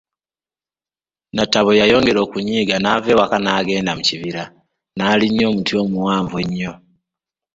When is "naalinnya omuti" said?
4.97-5.73